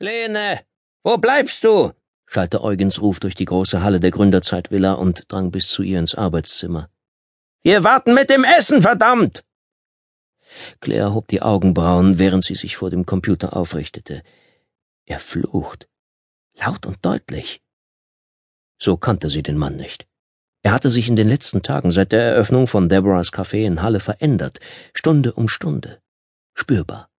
Lene, 0.00 0.60
wo 1.02 1.18
bleibst 1.18 1.62
du? 1.64 1.92
schallte 2.26 2.62
Eugens 2.62 3.00
Ruf 3.00 3.20
durch 3.20 3.34
die 3.34 3.44
große 3.44 3.82
Halle 3.82 4.00
der 4.00 4.10
Gründerzeitvilla 4.10 4.94
und 4.94 5.24
drang 5.28 5.50
bis 5.50 5.68
zu 5.68 5.82
ihr 5.82 5.98
ins 5.98 6.14
Arbeitszimmer. 6.14 6.90
Wir 7.62 7.84
warten 7.84 8.14
mit 8.14 8.28
dem 8.28 8.44
Essen, 8.44 8.82
verdammt! 8.82 9.44
Claire 10.80 11.14
hob 11.14 11.28
die 11.28 11.42
Augenbrauen, 11.42 12.18
während 12.18 12.44
sie 12.44 12.54
sich 12.54 12.76
vor 12.76 12.90
dem 12.90 13.06
Computer 13.06 13.56
aufrichtete. 13.56 14.22
Er 15.04 15.18
flucht. 15.18 15.88
Laut 16.54 16.86
und 16.86 17.04
deutlich. 17.04 17.60
So 18.78 18.96
kannte 18.96 19.30
sie 19.30 19.42
den 19.42 19.56
Mann 19.56 19.76
nicht. 19.76 20.06
Er 20.62 20.72
hatte 20.72 20.90
sich 20.90 21.08
in 21.08 21.16
den 21.16 21.28
letzten 21.28 21.62
Tagen 21.62 21.90
seit 21.90 22.12
der 22.12 22.22
Eröffnung 22.22 22.66
von 22.66 22.88
Deborahs 22.88 23.32
Café 23.32 23.64
in 23.64 23.82
Halle 23.82 24.00
verändert, 24.00 24.60
Stunde 24.94 25.32
um 25.34 25.48
Stunde. 25.48 26.00
Spürbar. 26.54 27.10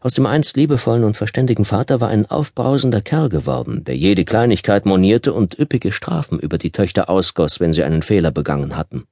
Aus 0.00 0.14
dem 0.14 0.26
einst 0.26 0.56
liebevollen 0.56 1.04
und 1.04 1.16
verständigen 1.16 1.64
Vater 1.64 2.00
war 2.00 2.08
ein 2.08 2.26
aufbrausender 2.26 3.00
Kerl 3.00 3.28
geworden, 3.28 3.84
der 3.84 3.96
jede 3.96 4.24
Kleinigkeit 4.24 4.86
monierte 4.86 5.32
und 5.32 5.58
üppige 5.58 5.92
Strafen 5.92 6.38
über 6.38 6.58
die 6.58 6.72
Töchter 6.72 7.08
ausgoss, 7.08 7.60
wenn 7.60 7.72
sie 7.72 7.84
einen 7.84 8.02
Fehler 8.02 8.30
begangen 8.30 8.76
hatten. 8.76 9.04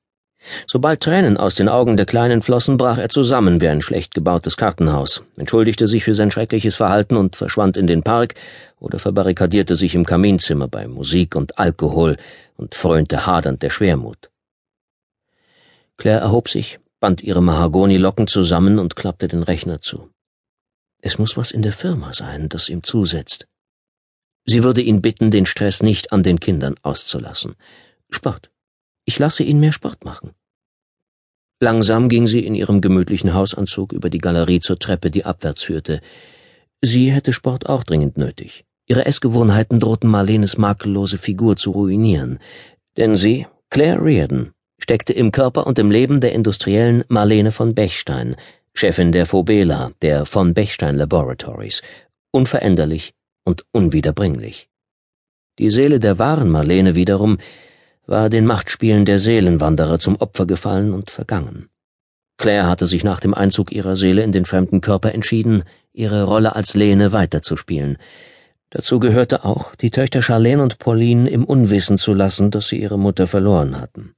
Sobald 0.66 1.02
Tränen 1.02 1.36
aus 1.36 1.54
den 1.54 1.68
Augen 1.68 1.96
der 1.96 2.06
Kleinen 2.06 2.42
flossen, 2.42 2.78
brach 2.78 2.98
er 2.98 3.10
zusammen 3.10 3.60
wie 3.60 3.68
ein 3.68 3.82
schlecht 3.82 4.14
gebautes 4.14 4.56
Kartenhaus, 4.56 5.22
entschuldigte 5.36 5.86
sich 5.86 6.04
für 6.04 6.14
sein 6.14 6.30
schreckliches 6.30 6.76
Verhalten 6.76 7.16
und 7.16 7.36
verschwand 7.36 7.76
in 7.76 7.86
den 7.86 8.02
Park 8.02 8.34
oder 8.78 8.98
verbarrikadierte 8.98 9.76
sich 9.76 9.94
im 9.94 10.06
Kaminzimmer 10.06 10.68
bei 10.68 10.88
Musik 10.88 11.36
und 11.36 11.58
Alkohol 11.58 12.16
und 12.56 12.74
frönte 12.74 13.26
hadernd 13.26 13.62
der 13.62 13.70
Schwermut. 13.70 14.30
Claire 15.98 16.20
erhob 16.20 16.48
sich, 16.48 16.78
band 17.00 17.22
ihre 17.22 17.42
Mahagonilocken 17.42 18.26
zusammen 18.26 18.78
und 18.78 18.96
klappte 18.96 19.28
den 19.28 19.42
Rechner 19.42 19.80
zu. 19.80 20.08
Es 21.02 21.18
muss 21.18 21.36
was 21.36 21.50
in 21.50 21.62
der 21.62 21.72
Firma 21.72 22.12
sein, 22.12 22.48
das 22.48 22.68
ihm 22.68 22.82
zusetzt. 22.82 23.46
Sie 24.44 24.62
würde 24.62 24.80
ihn 24.80 25.02
bitten, 25.02 25.30
den 25.30 25.46
Stress 25.46 25.82
nicht 25.82 26.12
an 26.12 26.22
den 26.22 26.40
Kindern 26.40 26.74
auszulassen. 26.82 27.54
Sport. 28.10 28.50
Ich 29.04 29.18
lasse 29.18 29.42
ihn 29.42 29.60
mehr 29.60 29.72
Sport 29.72 30.04
machen. 30.04 30.32
Langsam 31.60 32.08
ging 32.08 32.26
sie 32.26 32.44
in 32.44 32.54
ihrem 32.54 32.80
gemütlichen 32.80 33.34
Hausanzug 33.34 33.92
über 33.92 34.08
die 34.08 34.18
Galerie 34.18 34.60
zur 34.60 34.78
Treppe, 34.78 35.10
die 35.10 35.24
abwärts 35.24 35.62
führte. 35.62 36.00
Sie 36.80 37.12
hätte 37.12 37.32
Sport 37.32 37.68
auch 37.68 37.84
dringend 37.84 38.16
nötig. 38.16 38.64
Ihre 38.86 39.04
Essgewohnheiten 39.04 39.78
drohten 39.78 40.10
Marlenes 40.10 40.56
makellose 40.56 41.18
Figur 41.18 41.56
zu 41.56 41.70
ruinieren. 41.72 42.38
Denn 42.96 43.14
sie, 43.14 43.46
Claire 43.68 44.02
Reardon, 44.02 44.52
steckte 44.78 45.12
im 45.12 45.32
Körper 45.32 45.66
und 45.66 45.78
im 45.78 45.90
Leben 45.90 46.20
der 46.20 46.32
industriellen 46.32 47.04
Marlene 47.08 47.52
von 47.52 47.74
Bechstein, 47.74 48.36
Chefin 48.74 49.12
der 49.12 49.26
Phobela, 49.26 49.92
der 50.02 50.26
von 50.26 50.54
Bechstein 50.54 50.96
Laboratories, 50.96 51.82
unveränderlich 52.30 53.14
und 53.44 53.64
unwiederbringlich. 53.72 54.68
Die 55.58 55.70
Seele 55.70 56.00
der 56.00 56.18
wahren 56.18 56.48
Marlene 56.48 56.94
wiederum 56.94 57.38
war 58.06 58.30
den 58.30 58.46
Machtspielen 58.46 59.04
der 59.04 59.18
Seelenwanderer 59.18 59.98
zum 59.98 60.16
Opfer 60.16 60.46
gefallen 60.46 60.92
und 60.92 61.10
vergangen. 61.10 61.68
Claire 62.38 62.66
hatte 62.66 62.86
sich 62.86 63.04
nach 63.04 63.20
dem 63.20 63.34
Einzug 63.34 63.70
ihrer 63.70 63.96
Seele 63.96 64.22
in 64.22 64.32
den 64.32 64.46
fremden 64.46 64.80
Körper 64.80 65.12
entschieden, 65.12 65.64
ihre 65.92 66.24
Rolle 66.24 66.56
als 66.56 66.74
Lene 66.74 67.12
weiterzuspielen. 67.12 67.98
Dazu 68.70 68.98
gehörte 68.98 69.44
auch, 69.44 69.74
die 69.74 69.90
Töchter 69.90 70.22
Charlene 70.22 70.62
und 70.62 70.78
Pauline 70.78 71.28
im 71.28 71.44
Unwissen 71.44 71.98
zu 71.98 72.14
lassen, 72.14 72.50
dass 72.50 72.68
sie 72.68 72.80
ihre 72.80 72.98
Mutter 72.98 73.26
verloren 73.26 73.78
hatten. 73.78 74.14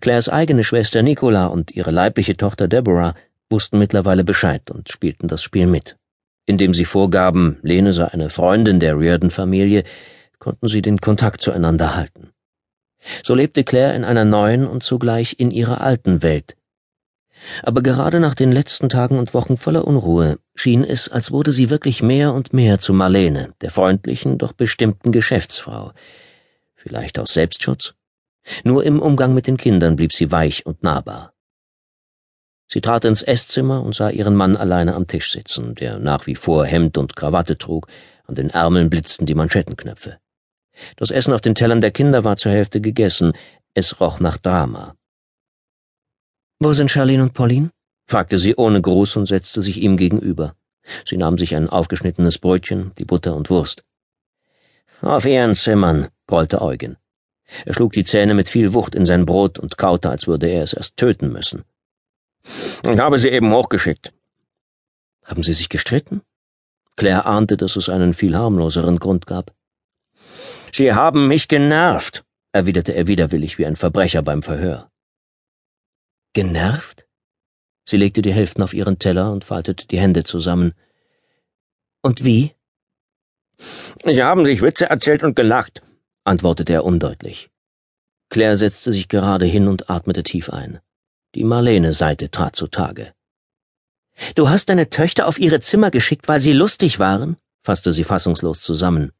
Claires 0.00 0.28
eigene 0.28 0.64
Schwester 0.64 1.02
Nicola 1.02 1.46
und 1.46 1.70
ihre 1.70 1.92
leibliche 1.92 2.36
Tochter 2.36 2.66
Deborah 2.66 3.14
wussten 3.50 3.78
mittlerweile 3.78 4.24
Bescheid 4.24 4.70
und 4.70 4.90
spielten 4.90 5.28
das 5.28 5.42
Spiel 5.42 5.66
mit. 5.66 5.96
Indem 6.46 6.74
sie 6.74 6.84
vorgaben, 6.84 7.58
Lene 7.62 7.92
sei 7.92 8.06
eine 8.06 8.30
Freundin 8.30 8.80
der 8.80 8.98
Reardon-Familie, 8.98 9.84
konnten 10.38 10.68
sie 10.68 10.82
den 10.82 11.00
Kontakt 11.00 11.40
zueinander 11.40 11.96
halten. 11.96 12.30
So 13.22 13.34
lebte 13.34 13.64
Claire 13.64 13.94
in 13.94 14.04
einer 14.04 14.24
neuen 14.24 14.66
und 14.66 14.82
zugleich 14.82 15.36
in 15.38 15.50
ihrer 15.50 15.80
alten 15.80 16.22
Welt. 16.22 16.56
Aber 17.62 17.82
gerade 17.82 18.20
nach 18.20 18.34
den 18.34 18.50
letzten 18.50 18.88
Tagen 18.88 19.18
und 19.18 19.34
Wochen 19.34 19.56
voller 19.56 19.86
Unruhe 19.86 20.38
schien 20.54 20.84
es, 20.84 21.08
als 21.08 21.30
wurde 21.30 21.52
sie 21.52 21.70
wirklich 21.70 22.02
mehr 22.02 22.32
und 22.32 22.52
mehr 22.52 22.78
zu 22.78 22.94
Marlene, 22.94 23.52
der 23.60 23.70
freundlichen, 23.70 24.38
doch 24.38 24.52
bestimmten 24.52 25.12
Geschäftsfrau. 25.12 25.92
Vielleicht 26.74 27.18
aus 27.18 27.34
Selbstschutz? 27.34 27.94
Nur 28.64 28.84
im 28.84 29.02
Umgang 29.02 29.34
mit 29.34 29.46
den 29.46 29.56
Kindern 29.56 29.96
blieb 29.96 30.12
sie 30.12 30.30
weich 30.30 30.64
und 30.64 30.82
nahbar. 30.82 31.35
Sie 32.68 32.80
trat 32.80 33.04
ins 33.04 33.22
Esszimmer 33.22 33.82
und 33.82 33.94
sah 33.94 34.10
ihren 34.10 34.34
Mann 34.34 34.56
alleine 34.56 34.94
am 34.94 35.06
Tisch 35.06 35.30
sitzen, 35.32 35.74
der 35.74 35.98
nach 35.98 36.26
wie 36.26 36.34
vor 36.34 36.66
Hemd 36.66 36.98
und 36.98 37.14
Krawatte 37.14 37.58
trug, 37.58 37.86
an 38.26 38.34
den 38.34 38.50
Ärmeln 38.50 38.90
blitzten 38.90 39.26
die 39.26 39.34
Manschettenknöpfe. 39.34 40.18
Das 40.96 41.10
Essen 41.10 41.32
auf 41.32 41.40
den 41.40 41.54
Tellern 41.54 41.80
der 41.80 41.92
Kinder 41.92 42.24
war 42.24 42.36
zur 42.36 42.52
Hälfte 42.52 42.80
gegessen, 42.80 43.32
es 43.74 44.00
roch 44.00 44.20
nach 44.20 44.38
Drama. 44.38 44.96
Wo 46.58 46.72
sind 46.72 46.90
Charlene 46.90 47.22
und 47.22 47.34
Pauline? 47.34 47.70
fragte 48.08 48.38
sie 48.38 48.56
ohne 48.56 48.80
Gruß 48.80 49.16
und 49.16 49.26
setzte 49.26 49.62
sich 49.62 49.78
ihm 49.78 49.96
gegenüber. 49.96 50.54
Sie 51.04 51.16
nahm 51.16 51.38
sich 51.38 51.54
ein 51.54 51.68
aufgeschnittenes 51.68 52.38
Brötchen, 52.38 52.92
die 52.98 53.04
Butter 53.04 53.34
und 53.34 53.50
Wurst. 53.50 53.84
Auf 55.02 55.26
ihren 55.26 55.54
Zimmern, 55.54 56.08
grollte 56.26 56.62
Eugen. 56.62 56.96
Er 57.64 57.74
schlug 57.74 57.92
die 57.92 58.04
Zähne 58.04 58.34
mit 58.34 58.48
viel 58.48 58.72
Wucht 58.74 58.94
in 58.94 59.06
sein 59.06 59.26
Brot 59.26 59.58
und 59.58 59.76
kaute, 59.76 60.10
als 60.10 60.26
würde 60.26 60.48
er 60.48 60.62
es 60.62 60.72
erst 60.72 60.96
töten 60.96 61.32
müssen. 61.32 61.64
Ich 62.88 62.98
habe 62.98 63.18
sie 63.18 63.28
eben 63.28 63.52
hochgeschickt. 63.52 64.12
Haben 65.24 65.42
Sie 65.42 65.52
sich 65.52 65.68
gestritten? 65.68 66.22
Claire 66.96 67.26
ahnte, 67.26 67.56
dass 67.56 67.76
es 67.76 67.88
einen 67.88 68.14
viel 68.14 68.36
harmloseren 68.36 68.98
Grund 68.98 69.26
gab. 69.26 69.52
Sie 70.72 70.94
haben 70.94 71.28
mich 71.28 71.48
genervt, 71.48 72.24
erwiderte 72.52 72.92
er 72.92 73.06
widerwillig 73.06 73.58
wie 73.58 73.66
ein 73.66 73.76
Verbrecher 73.76 74.22
beim 74.22 74.42
Verhör. 74.42 74.90
Genervt? 76.32 77.06
Sie 77.84 77.96
legte 77.96 78.22
die 78.22 78.32
Hälften 78.32 78.62
auf 78.62 78.74
ihren 78.74 78.98
Teller 78.98 79.32
und 79.32 79.44
faltete 79.44 79.86
die 79.86 79.98
Hände 79.98 80.24
zusammen. 80.24 80.74
Und 82.02 82.24
wie? 82.24 82.54
Sie 84.04 84.22
haben 84.22 84.44
sich 84.44 84.62
Witze 84.62 84.88
erzählt 84.90 85.22
und 85.22 85.34
gelacht, 85.34 85.82
antwortete 86.24 86.72
er 86.72 86.84
undeutlich. 86.84 87.50
Claire 88.28 88.56
setzte 88.56 88.92
sich 88.92 89.08
gerade 89.08 89.46
hin 89.46 89.68
und 89.68 89.88
atmete 89.88 90.22
tief 90.22 90.50
ein. 90.50 90.80
Die 91.36 91.44
Marlene-Seite 91.44 92.30
trat 92.30 92.56
zutage. 92.56 93.12
Du 94.36 94.48
hast 94.48 94.70
deine 94.70 94.88
Töchter 94.88 95.28
auf 95.28 95.38
ihre 95.38 95.60
Zimmer 95.60 95.90
geschickt, 95.90 96.28
weil 96.28 96.40
sie 96.40 96.54
lustig 96.54 96.98
waren? 96.98 97.36
fasste 97.62 97.92
sie 97.92 98.04
fassungslos 98.04 98.62
zusammen. 98.62 99.12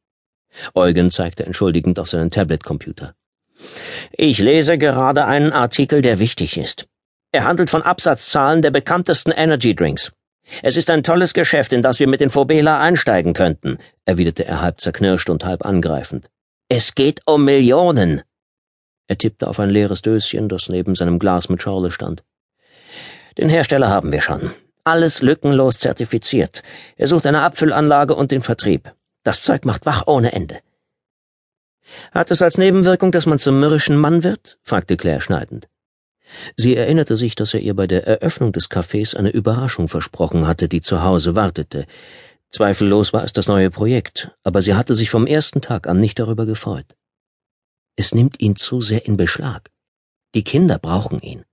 Eugen 0.73 1.11
zeigte 1.11 1.45
entschuldigend 1.45 1.99
auf 1.99 2.09
seinen 2.09 2.31
Tablet-Computer. 2.31 3.13
Ich 4.11 4.39
lese 4.39 4.79
gerade 4.79 5.25
einen 5.25 5.53
Artikel, 5.53 6.01
der 6.01 6.17
wichtig 6.17 6.57
ist. 6.57 6.87
Er 7.31 7.43
handelt 7.43 7.69
von 7.69 7.83
Absatzzahlen 7.83 8.63
der 8.63 8.71
bekanntesten 8.71 9.31
Energy 9.31 9.75
Drinks. 9.75 10.11
Es 10.63 10.75
ist 10.75 10.89
ein 10.89 11.03
tolles 11.03 11.35
Geschäft, 11.35 11.71
in 11.71 11.83
das 11.83 11.99
wir 11.99 12.07
mit 12.07 12.19
den 12.19 12.31
Phobela 12.31 12.79
einsteigen 12.81 13.33
könnten, 13.33 13.77
erwiderte 14.05 14.43
er 14.43 14.61
halb 14.61 14.81
zerknirscht 14.81 15.29
und 15.29 15.45
halb 15.45 15.63
angreifend. 15.63 16.31
Es 16.67 16.95
geht 16.95 17.21
um 17.27 17.45
Millionen. 17.45 18.23
Er 19.07 19.17
tippte 19.17 19.47
auf 19.47 19.59
ein 19.59 19.69
leeres 19.69 20.01
Döschen, 20.01 20.49
das 20.49 20.69
neben 20.69 20.95
seinem 20.95 21.19
Glas 21.19 21.49
mit 21.49 21.61
Schorle 21.61 21.91
stand. 21.91 22.23
Den 23.37 23.49
Hersteller 23.49 23.89
haben 23.89 24.11
wir 24.11 24.21
schon. 24.21 24.51
Alles 24.83 25.21
lückenlos 25.21 25.79
zertifiziert. 25.79 26.63
Er 26.95 27.07
sucht 27.07 27.25
eine 27.25 27.41
Abfüllanlage 27.41 28.15
und 28.15 28.31
den 28.31 28.41
Vertrieb. 28.41 28.93
Das 29.23 29.43
Zeug 29.43 29.65
macht 29.65 29.85
wach 29.85 30.07
ohne 30.07 30.33
Ende. 30.33 30.59
Hat 32.13 32.31
es 32.31 32.41
als 32.41 32.57
Nebenwirkung, 32.57 33.11
dass 33.11 33.25
man 33.25 33.39
zum 33.39 33.59
mürrischen 33.59 33.97
Mann 33.97 34.23
wird? 34.23 34.57
fragte 34.63 34.97
Claire 34.97 35.21
schneidend. 35.21 35.69
Sie 36.55 36.75
erinnerte 36.75 37.15
sich, 37.15 37.35
dass 37.35 37.53
er 37.53 37.61
ihr 37.61 37.73
bei 37.73 37.87
der 37.87 38.05
Eröffnung 38.05 38.51
des 38.51 38.69
Cafés 38.69 39.15
eine 39.15 39.29
Überraschung 39.29 39.87
versprochen 39.87 40.45
hatte, 40.47 40.67
die 40.67 40.81
zu 40.81 41.03
Hause 41.03 41.35
wartete. 41.35 41.85
Zweifellos 42.49 43.13
war 43.13 43.23
es 43.23 43.33
das 43.33 43.47
neue 43.47 43.69
Projekt, 43.69 44.31
aber 44.43 44.61
sie 44.61 44.73
hatte 44.73 44.95
sich 44.95 45.09
vom 45.09 45.27
ersten 45.27 45.61
Tag 45.61 45.87
an 45.87 45.99
nicht 45.99 46.19
darüber 46.19 46.45
gefreut. 46.45 46.95
Es 47.97 48.13
nimmt 48.13 48.39
ihn 48.39 48.55
zu 48.55 48.79
sehr 48.79 49.05
in 49.05 49.17
Beschlag. 49.17 49.69
Die 50.35 50.43
Kinder 50.43 50.77
brauchen 50.77 51.19
ihn. 51.19 51.43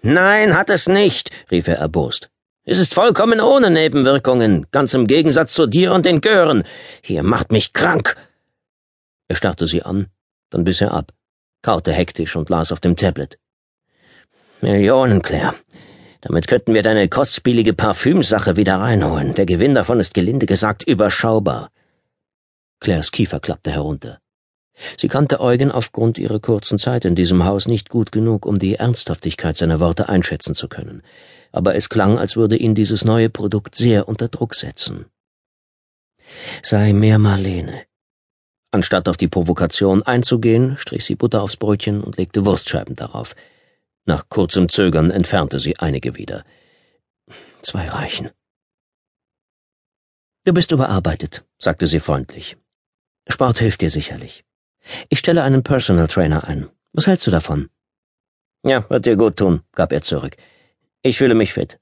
Nein, 0.00 0.56
hat 0.56 0.70
es 0.70 0.88
nicht, 0.88 1.30
rief 1.50 1.68
er 1.68 1.76
erbost. 1.76 2.30
Es 2.64 2.78
ist 2.78 2.94
vollkommen 2.94 3.40
ohne 3.40 3.70
Nebenwirkungen, 3.70 4.66
ganz 4.70 4.94
im 4.94 5.06
Gegensatz 5.06 5.52
zu 5.52 5.66
dir 5.66 5.92
und 5.92 6.06
den 6.06 6.22
Gören. 6.22 6.64
Hier 7.02 7.22
macht 7.22 7.52
mich 7.52 7.72
krank. 7.74 8.16
Er 9.28 9.36
starrte 9.36 9.66
sie 9.66 9.82
an, 9.82 10.06
dann 10.48 10.64
biss 10.64 10.80
er 10.80 10.92
ab, 10.94 11.12
kaute 11.60 11.92
hektisch 11.92 12.34
und 12.34 12.48
las 12.48 12.72
auf 12.72 12.80
dem 12.80 12.96
Tablet. 12.96 13.38
Millionen, 14.62 15.20
Claire. 15.20 15.54
Damit 16.22 16.48
könnten 16.48 16.72
wir 16.72 16.82
deine 16.82 17.08
kostspielige 17.08 17.74
Parfümsache 17.74 18.56
wieder 18.56 18.76
reinholen. 18.76 19.34
Der 19.34 19.44
Gewinn 19.44 19.74
davon 19.74 20.00
ist 20.00 20.14
gelinde 20.14 20.46
gesagt 20.46 20.84
überschaubar. 20.84 21.70
Claires 22.80 23.10
Kiefer 23.10 23.40
klappte 23.40 23.72
herunter. 23.72 24.21
Sie 24.96 25.08
kannte 25.08 25.40
Eugen 25.40 25.70
aufgrund 25.70 26.18
ihrer 26.18 26.40
kurzen 26.40 26.78
Zeit 26.78 27.04
in 27.04 27.14
diesem 27.14 27.44
Haus 27.44 27.66
nicht 27.66 27.88
gut 27.88 28.10
genug, 28.12 28.46
um 28.46 28.58
die 28.58 28.76
Ernsthaftigkeit 28.76 29.56
seiner 29.56 29.80
Worte 29.80 30.08
einschätzen 30.08 30.54
zu 30.54 30.68
können, 30.68 31.02
aber 31.52 31.74
es 31.74 31.88
klang, 31.88 32.18
als 32.18 32.36
würde 32.36 32.56
ihn 32.56 32.74
dieses 32.74 33.04
neue 33.04 33.30
Produkt 33.30 33.74
sehr 33.74 34.08
unter 34.08 34.28
Druck 34.28 34.54
setzen. 34.54 35.06
Sei 36.62 36.92
mehr 36.92 37.18
Marlene. 37.18 37.82
Anstatt 38.70 39.08
auf 39.08 39.18
die 39.18 39.28
Provokation 39.28 40.02
einzugehen, 40.02 40.78
strich 40.78 41.04
sie 41.04 41.14
Butter 41.14 41.42
aufs 41.42 41.56
Brötchen 41.56 42.02
und 42.02 42.16
legte 42.16 42.46
Wurstscheiben 42.46 42.96
darauf. 42.96 43.36
Nach 44.06 44.28
kurzem 44.28 44.68
Zögern 44.68 45.10
entfernte 45.10 45.58
sie 45.58 45.78
einige 45.78 46.16
wieder. 46.16 46.44
Zwei 47.60 47.88
reichen. 47.88 48.30
Du 50.44 50.52
bist 50.52 50.72
überarbeitet, 50.72 51.44
sagte 51.58 51.86
sie 51.86 52.00
freundlich. 52.00 52.56
Sport 53.28 53.58
hilft 53.58 53.82
dir 53.82 53.90
sicherlich. 53.90 54.44
Ich 55.08 55.18
stelle 55.18 55.42
einen 55.42 55.62
Personal 55.62 56.08
Trainer 56.08 56.44
ein. 56.44 56.68
Was 56.92 57.06
hältst 57.06 57.26
du 57.26 57.30
davon? 57.30 57.70
Ja, 58.64 58.88
wird 58.90 59.06
dir 59.06 59.16
gut 59.16 59.36
tun, 59.36 59.62
gab 59.72 59.92
er 59.92 60.02
zurück. 60.02 60.36
Ich 61.02 61.18
fühle 61.18 61.34
mich 61.34 61.52
fit. 61.52 61.78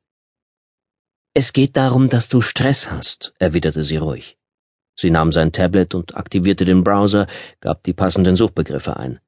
Es 1.35 1.53
geht 1.53 1.77
darum, 1.77 2.09
dass 2.09 2.29
du 2.29 2.41
Stress 2.41 2.91
hast, 2.91 3.35
erwiderte 3.39 3.85
sie 3.85 3.99
ruhig. 3.99 4.39
Sie 4.97 5.11
nahm 5.11 5.33
sein 5.33 5.53
Tablet 5.53 5.95
und 5.95 6.17
aktivierte 6.17 6.65
den 6.65 6.83
Browser, 6.85 7.27
gab 7.61 7.83
die 7.85 7.93
passenden 7.93 8.37
Suchbegriffe 8.37 8.97
ein. 8.97 9.21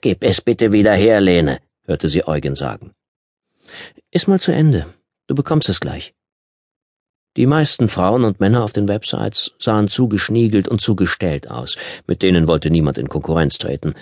Gib 0.00 0.24
es 0.24 0.40
bitte 0.40 0.72
wieder 0.72 0.94
her, 0.94 1.20
Lene, 1.20 1.60
hörte 1.84 2.08
sie 2.08 2.26
Eugen 2.26 2.54
sagen. 2.54 2.92
Iss 4.10 4.26
mal 4.26 4.40
zu 4.40 4.52
Ende. 4.52 4.92
Du 5.26 5.34
bekommst 5.34 5.68
es 5.68 5.80
gleich. 5.80 6.14
Die 7.38 7.46
meisten 7.46 7.88
Frauen 7.88 8.24
und 8.24 8.40
Männer 8.40 8.62
auf 8.62 8.74
den 8.74 8.88
Websites 8.88 9.52
sahen 9.58 9.88
zu 9.88 10.06
geschniegelt 10.06 10.68
und 10.68 10.82
zu 10.82 10.94
gestellt 10.94 11.50
aus, 11.50 11.78
mit 12.06 12.22
denen 12.22 12.46
wollte 12.46 12.68
niemand 12.68 12.98
in 12.98 13.08
Konkurrenz 13.08 13.56
treten. 13.56 13.94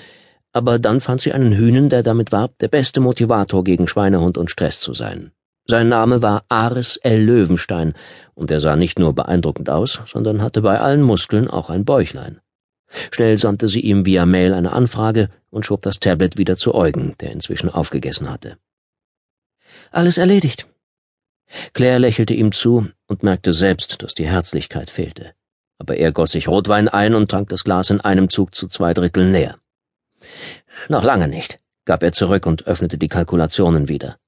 Aber 0.52 0.80
dann 0.80 1.00
fand 1.00 1.20
sie 1.20 1.32
einen 1.32 1.52
Hühnen, 1.52 1.88
der 1.88 2.02
damit 2.02 2.32
warb, 2.32 2.58
der 2.58 2.66
beste 2.66 3.00
Motivator 3.00 3.62
gegen 3.62 3.86
Schweinehund 3.86 4.36
und 4.36 4.50
Stress 4.50 4.80
zu 4.80 4.94
sein. 4.94 5.30
Sein 5.66 5.88
Name 5.88 6.22
war 6.22 6.42
Ares 6.48 6.96
L. 6.96 7.22
Löwenstein, 7.22 7.94
und 8.34 8.50
er 8.50 8.58
sah 8.58 8.74
nicht 8.74 8.98
nur 8.98 9.14
beeindruckend 9.14 9.70
aus, 9.70 10.00
sondern 10.06 10.42
hatte 10.42 10.62
bei 10.62 10.80
allen 10.80 11.02
Muskeln 11.02 11.48
auch 11.48 11.70
ein 11.70 11.84
Bäuchlein. 11.84 12.40
Schnell 13.12 13.38
sandte 13.38 13.68
sie 13.68 13.80
ihm 13.80 14.04
via 14.04 14.26
Mail 14.26 14.54
eine 14.54 14.72
Anfrage 14.72 15.28
und 15.50 15.64
schob 15.64 15.82
das 15.82 16.00
Tablet 16.00 16.36
wieder 16.36 16.56
zu 16.56 16.74
Eugen, 16.74 17.14
der 17.20 17.30
inzwischen 17.30 17.70
aufgegessen 17.70 18.28
hatte. 18.28 18.56
Alles 19.92 20.18
erledigt. 20.18 20.66
Claire 21.72 21.98
lächelte 21.98 22.34
ihm 22.34 22.52
zu 22.52 22.88
und 23.06 23.22
merkte 23.22 23.52
selbst, 23.52 24.02
dass 24.02 24.14
die 24.14 24.26
Herzlichkeit 24.26 24.90
fehlte. 24.90 25.34
Aber 25.78 25.96
er 25.96 26.12
goss 26.12 26.32
sich 26.32 26.48
Rotwein 26.48 26.88
ein 26.88 27.14
und 27.14 27.30
trank 27.30 27.48
das 27.48 27.64
Glas 27.64 27.90
in 27.90 28.00
einem 28.00 28.28
Zug 28.28 28.54
zu 28.54 28.68
zwei 28.68 28.94
Dritteln 28.94 29.32
leer. 29.32 29.58
Noch 30.88 31.04
lange 31.04 31.28
nicht, 31.28 31.58
gab 31.84 32.02
er 32.02 32.12
zurück 32.12 32.46
und 32.46 32.66
öffnete 32.66 32.98
die 32.98 33.08
Kalkulationen 33.08 33.88
wieder. 33.88 34.18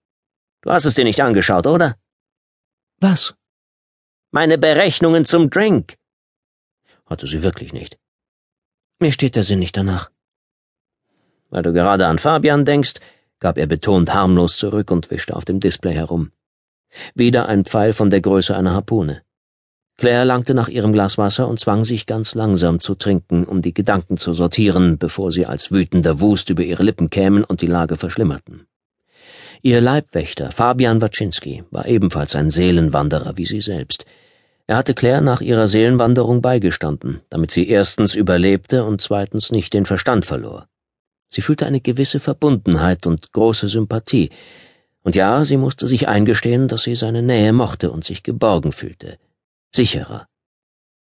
Du 0.63 0.71
hast 0.71 0.85
es 0.85 0.95
dir 0.95 1.05
nicht 1.05 1.21
angeschaut, 1.21 1.67
oder? 1.67 1.97
Was? 3.01 3.35
Meine 4.31 4.59
Berechnungen 4.59 5.25
zum 5.25 5.51
Drink. 5.51 5.97
Hatte 7.07 7.27
sie 7.27 7.43
wirklich 7.43 7.73
nicht. 7.73 7.99
Mir 8.99 9.13
steht 9.13 9.37
der 9.37 9.43
Sinn 9.43 9.59
nicht 9.59 9.77
danach. 9.77 10.11
Weil 11.51 11.63
du 11.63 11.73
gerade 11.73 12.07
an 12.07 12.19
Fabian 12.19 12.65
denkst, 12.65 12.95
gab 13.41 13.59
er 13.59 13.67
betont 13.67 14.15
harmlos 14.15 14.57
zurück 14.57 14.91
und 14.91 15.11
wischte 15.11 15.37
auf 15.37 15.45
dem 15.45 15.61
Display 15.61 15.93
herum. 15.95 16.33
Wieder 17.15 17.49
ein 17.49 17.65
Pfeil 17.65 17.93
von 17.93 18.11
der 18.11 18.21
Größe 18.21 18.57
einer 18.57 18.75
Harpune. 18.75 19.23
Claire 19.99 20.25
langte 20.25 20.55
nach 20.55 20.69
ihrem 20.69 20.93
Glas 20.93 21.19
Wasser 21.19 21.47
und 21.49 21.61
zwang 21.61 21.85
sich 21.85 22.07
ganz 22.07 22.35
langsam 22.35 22.81
zu 22.81 22.95
trinken, 22.95 23.45
um 23.45 23.63
die 23.63 23.75
Gedanken 23.75 24.17
zu 24.17 24.35
sortieren, 24.35 24.99
bevor 24.99 25.31
sie 25.31 25.47
als 25.47 25.71
wütender 25.71 26.21
Wust 26.21 26.51
über 26.51 26.63
ihre 26.63 26.83
Lippen 26.83 27.11
kämen 27.11 27.45
und 27.45 27.61
die 27.61 27.67
Lage 27.67 27.97
verschlimmerten. 27.97 28.67
Ihr 29.63 29.81
Leibwächter, 29.81 30.51
Fabian 30.51 31.01
Waczynski, 31.01 31.63
war 31.71 31.87
ebenfalls 31.87 32.35
ein 32.35 32.51
Seelenwanderer 32.51 33.37
wie 33.37 33.47
sie 33.47 33.61
selbst. 33.61 34.05
Er 34.67 34.77
hatte 34.77 34.95
Claire 34.95 35.21
nach 35.21 35.41
ihrer 35.41 35.69
Seelenwanderung 35.69 36.43
beigestanden, 36.43 37.21
damit 37.31 37.53
sie 37.53 37.69
erstens 37.69 38.15
überlebte 38.15 38.85
und 38.85 39.01
zweitens 39.01 39.53
nicht 39.53 39.73
den 39.73 39.87
Verstand 39.87 40.25
verlor. 40.25 40.67
Sie 41.29 41.43
fühlte 41.43 41.67
eine 41.67 41.81
gewisse 41.81 42.19
Verbundenheit 42.19 43.07
und 43.07 43.33
große 43.33 43.69
Sympathie, 43.69 44.31
und 45.03 45.17
ja, 45.17 45.45
sie 45.45 45.57
musste 45.57 45.87
sich 45.87 46.09
eingestehen, 46.09 46.69
dass 46.69 46.83
sie 46.83 46.95
seine 46.95 47.23
Nähe 47.23 47.53
mochte 47.53 47.91
und 47.91 48.05
sich 48.05 48.23
geborgen 48.23 48.73
fühlte. 48.73 49.19
Sicherer. 49.75 50.29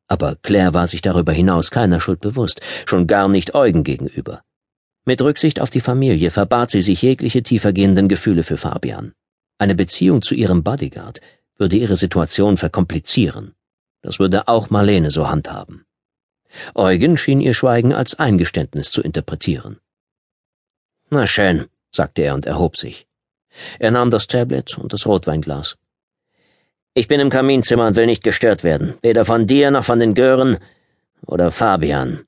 Aber 0.07 0.35
Claire 0.35 0.73
war 0.73 0.87
sich 0.87 1.01
darüber 1.01 1.33
hinaus 1.33 1.71
keiner 1.71 1.99
Schuld 1.99 2.21
bewusst, 2.21 2.61
schon 2.85 3.07
gar 3.07 3.27
nicht 3.27 3.55
Eugen 3.55 3.83
gegenüber. 3.83 4.41
Mit 5.05 5.21
Rücksicht 5.21 5.59
auf 5.59 5.69
die 5.69 5.81
Familie 5.81 6.31
verbat 6.31 6.71
sie 6.71 6.81
sich 6.81 7.01
jegliche 7.01 7.41
tiefergehenden 7.41 8.07
Gefühle 8.07 8.43
für 8.43 8.57
Fabian. 8.57 9.13
Eine 9.57 9.73
Beziehung 9.73 10.21
zu 10.21 10.35
ihrem 10.35 10.63
Bodyguard 10.63 11.21
würde 11.57 11.75
ihre 11.75 11.95
Situation 11.95 12.57
verkomplizieren. 12.57 13.55
Das 14.01 14.19
würde 14.19 14.47
auch 14.47 14.69
Marlene 14.69 15.09
so 15.11 15.29
handhaben. 15.29 15.85
Eugen 16.75 17.17
schien 17.17 17.41
ihr 17.41 17.53
Schweigen 17.53 17.93
als 17.93 18.19
Eingeständnis 18.19 18.91
zu 18.91 19.01
interpretieren. 19.01 19.79
Na 21.09 21.25
schön, 21.25 21.65
sagte 21.91 22.21
er 22.21 22.35
und 22.35 22.45
erhob 22.45 22.77
sich. 22.77 23.06
Er 23.79 23.91
nahm 23.91 24.11
das 24.11 24.27
Tablet 24.27 24.77
und 24.77 24.93
das 24.93 25.05
Rotweinglas. 25.05 25.77
Ich 26.93 27.07
bin 27.07 27.19
im 27.19 27.29
Kaminzimmer 27.29 27.87
und 27.87 27.95
will 27.95 28.07
nicht 28.07 28.23
gestört 28.23 28.63
werden, 28.63 28.95
weder 29.01 29.23
von 29.23 29.45
dir 29.45 29.69
noch 29.71 29.85
von 29.85 29.99
den 29.99 30.15
Gören 30.15 30.57
oder 31.25 31.51
Fabian. 31.51 32.25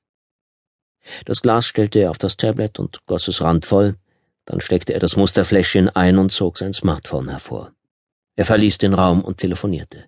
Das 1.26 1.42
Glas 1.42 1.66
stellte 1.66 2.00
er 2.00 2.12
auf 2.12 2.18
das 2.18 2.38
Tablet 2.38 2.78
und 2.80 3.00
goss 3.08 3.28
es 3.28 3.42
randvoll, 3.42 3.96
dann 4.46 4.62
steckte 4.62 4.94
er 4.94 5.00
das 5.00 5.16
Musterfläschchen 5.16 5.90
ein 5.90 6.18
und 6.18 6.31
zog 6.31 6.58
sein 6.58 6.74
Smartphone 6.74 7.30
hervor. 7.30 7.72
Er 8.36 8.46
verließ 8.46 8.78
den 8.78 8.94
Raum 8.94 9.22
und 9.22 9.38
telefonierte. 9.38 10.06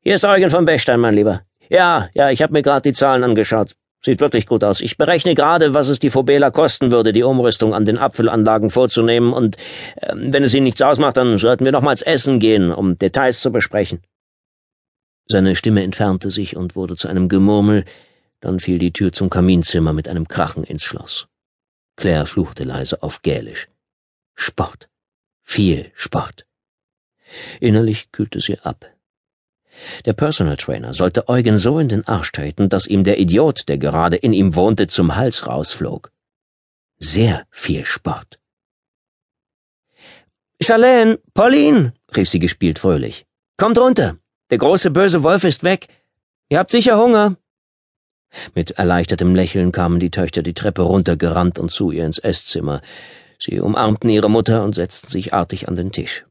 Hier 0.00 0.14
ist 0.14 0.24
Eugen 0.24 0.50
von 0.50 0.64
Bechstein, 0.64 1.00
mein 1.00 1.14
Lieber. 1.14 1.42
Ja, 1.68 2.08
ja, 2.14 2.30
ich 2.30 2.42
habe 2.42 2.52
mir 2.52 2.62
gerade 2.62 2.82
die 2.82 2.92
Zahlen 2.92 3.24
angeschaut. 3.24 3.74
Sieht 4.04 4.20
wirklich 4.20 4.46
gut 4.46 4.62
aus. 4.64 4.82
Ich 4.82 4.98
berechne 4.98 5.34
gerade, 5.34 5.72
was 5.72 5.88
es 5.88 5.98
die 5.98 6.10
Fobela 6.10 6.50
kosten 6.50 6.90
würde, 6.90 7.14
die 7.14 7.22
Umrüstung 7.22 7.72
an 7.72 7.86
den 7.86 7.96
Abfüllanlagen 7.96 8.68
vorzunehmen, 8.68 9.32
und 9.32 9.56
äh, 9.96 10.12
wenn 10.14 10.42
es 10.42 10.52
Ihnen 10.52 10.64
nichts 10.64 10.82
ausmacht, 10.82 11.16
dann 11.16 11.38
sollten 11.38 11.64
wir 11.64 11.72
nochmals 11.72 12.02
essen 12.02 12.38
gehen, 12.38 12.70
um 12.70 12.98
Details 12.98 13.40
zu 13.40 13.50
besprechen. 13.50 14.02
Seine 15.26 15.56
Stimme 15.56 15.82
entfernte 15.82 16.30
sich 16.30 16.54
und 16.54 16.76
wurde 16.76 16.96
zu 16.96 17.08
einem 17.08 17.30
Gemurmel, 17.30 17.86
dann 18.40 18.60
fiel 18.60 18.78
die 18.78 18.92
Tür 18.92 19.10
zum 19.10 19.30
Kaminzimmer 19.30 19.94
mit 19.94 20.06
einem 20.06 20.28
Krachen 20.28 20.64
ins 20.64 20.82
Schloss. 20.82 21.26
Claire 21.96 22.26
fluchte 22.26 22.64
leise 22.64 23.02
auf 23.02 23.22
Gälisch. 23.22 23.68
Sport. 24.34 24.90
Viel 25.42 25.90
Sport. 25.94 26.44
Innerlich 27.58 28.12
kühlte 28.12 28.40
sie 28.40 28.58
ab. 28.58 28.84
Der 30.04 30.12
Personal 30.12 30.56
Trainer 30.56 30.94
sollte 30.94 31.28
Eugen 31.28 31.58
so 31.58 31.78
in 31.78 31.88
den 31.88 32.06
Arsch 32.06 32.32
treten, 32.32 32.68
dass 32.68 32.86
ihm 32.86 33.04
der 33.04 33.18
Idiot, 33.18 33.68
der 33.68 33.78
gerade 33.78 34.16
in 34.16 34.32
ihm 34.32 34.54
wohnte, 34.54 34.86
zum 34.86 35.16
Hals 35.16 35.46
rausflog. 35.46 36.10
Sehr 36.98 37.46
viel 37.50 37.84
Sport. 37.84 38.38
Charlene, 40.60 41.18
Pauline, 41.34 41.92
rief 42.16 42.28
sie 42.28 42.38
gespielt 42.38 42.78
fröhlich. 42.78 43.26
Kommt 43.56 43.78
runter. 43.78 44.16
Der 44.50 44.58
große 44.58 44.90
böse 44.90 45.22
Wolf 45.22 45.44
ist 45.44 45.64
weg. 45.64 45.88
Ihr 46.48 46.58
habt 46.58 46.70
sicher 46.70 46.98
Hunger. 46.98 47.36
Mit 48.54 48.72
erleichtertem 48.72 49.34
Lächeln 49.34 49.72
kamen 49.72 50.00
die 50.00 50.10
Töchter 50.10 50.42
die 50.42 50.54
Treppe 50.54 50.82
runtergerannt 50.82 51.58
und 51.58 51.70
zu 51.70 51.90
ihr 51.90 52.04
ins 52.04 52.18
Esszimmer. 52.18 52.82
Sie 53.38 53.60
umarmten 53.60 54.10
ihre 54.10 54.30
Mutter 54.30 54.64
und 54.64 54.74
setzten 54.74 55.08
sich 55.08 55.32
artig 55.32 55.68
an 55.68 55.76
den 55.76 55.92
Tisch. 55.92 56.24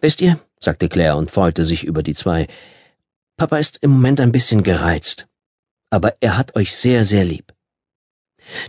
Wisst 0.00 0.20
ihr, 0.20 0.38
sagte 0.64 0.88
Claire 0.88 1.16
und 1.16 1.30
freute 1.30 1.64
sich 1.64 1.84
über 1.84 2.02
die 2.02 2.14
zwei, 2.14 2.46
Papa 3.36 3.58
ist 3.58 3.78
im 3.82 3.90
Moment 3.90 4.20
ein 4.20 4.32
bisschen 4.32 4.62
gereizt, 4.62 5.28
aber 5.90 6.14
er 6.20 6.36
hat 6.36 6.56
euch 6.56 6.74
sehr, 6.74 7.04
sehr 7.04 7.24
lieb. 7.24 7.52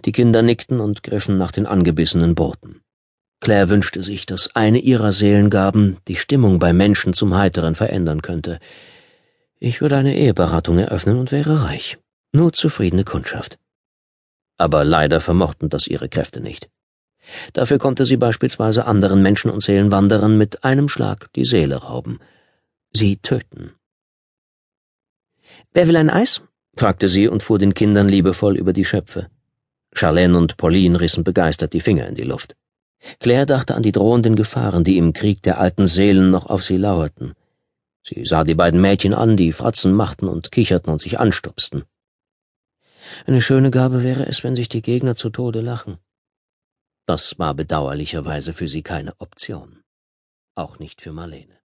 Die 0.05 0.11
Kinder 0.11 0.41
nickten 0.41 0.79
und 0.79 1.03
griffen 1.03 1.37
nach 1.37 1.51
den 1.51 1.65
angebissenen 1.65 2.35
Broten. 2.35 2.81
Claire 3.39 3.69
wünschte 3.69 4.03
sich, 4.03 4.25
dass 4.25 4.55
eine 4.55 4.79
ihrer 4.79 5.11
Seelengaben 5.11 5.97
die 6.07 6.15
Stimmung 6.15 6.59
bei 6.59 6.71
Menschen 6.71 7.13
zum 7.13 7.35
Heiteren 7.35 7.75
verändern 7.75 8.21
könnte. 8.21 8.59
Ich 9.59 9.81
würde 9.81 9.97
eine 9.97 10.15
Eheberatung 10.15 10.77
eröffnen 10.77 11.19
und 11.19 11.31
wäre 11.31 11.63
reich. 11.63 11.97
Nur 12.31 12.53
zufriedene 12.53 13.03
Kundschaft. 13.03 13.59
Aber 14.57 14.83
leider 14.85 15.19
vermochten 15.19 15.69
das 15.69 15.87
ihre 15.87 16.07
Kräfte 16.09 16.39
nicht. 16.39 16.69
Dafür 17.53 17.77
konnte 17.79 18.05
sie 18.05 18.17
beispielsweise 18.17 18.85
anderen 18.85 19.21
Menschen 19.21 19.49
und 19.49 19.63
Seelenwanderern 19.63 20.37
mit 20.37 20.63
einem 20.63 20.89
Schlag 20.89 21.31
die 21.33 21.45
Seele 21.45 21.77
rauben. 21.77 22.19
Sie 22.91 23.17
töten. 23.17 23.71
Wer 25.73 25.87
will 25.87 25.97
ein 25.97 26.09
Eis? 26.09 26.41
fragte 26.75 27.07
sie 27.07 27.27
und 27.27 27.43
fuhr 27.43 27.59
den 27.59 27.73
Kindern 27.73 28.09
liebevoll 28.09 28.57
über 28.57 28.73
die 28.73 28.85
Schöpfe. 28.85 29.29
Charlene 29.93 30.37
und 30.37 30.57
Pauline 30.57 30.99
rissen 30.99 31.23
begeistert 31.23 31.73
die 31.73 31.81
Finger 31.81 32.07
in 32.07 32.15
die 32.15 32.23
Luft. 32.23 32.55
Claire 33.19 33.45
dachte 33.45 33.75
an 33.75 33.83
die 33.83 33.91
drohenden 33.91 34.35
Gefahren, 34.35 34.83
die 34.83 34.97
im 34.97 35.13
Krieg 35.13 35.43
der 35.43 35.59
alten 35.59 35.87
Seelen 35.87 36.31
noch 36.31 36.47
auf 36.47 36.63
sie 36.63 36.77
lauerten. 36.77 37.33
Sie 38.03 38.25
sah 38.25 38.43
die 38.43 38.55
beiden 38.55 38.81
Mädchen 38.81 39.13
an, 39.13 39.37
die 39.37 39.53
Fratzen 39.53 39.93
machten 39.93 40.27
und 40.27 40.51
kicherten 40.51 40.91
und 40.91 41.01
sich 41.01 41.19
anstupsten. 41.19 41.83
Eine 43.25 43.41
schöne 43.41 43.71
Gabe 43.71 44.03
wäre 44.03 44.25
es, 44.25 44.43
wenn 44.43 44.55
sich 44.55 44.69
die 44.69 44.81
Gegner 44.81 45.15
zu 45.15 45.29
Tode 45.29 45.61
lachen. 45.61 45.97
Das 47.05 47.37
war 47.37 47.53
bedauerlicherweise 47.53 48.53
für 48.53 48.67
sie 48.67 48.81
keine 48.81 49.19
Option. 49.19 49.83
Auch 50.55 50.79
nicht 50.79 51.01
für 51.01 51.11
Marlene. 51.11 51.62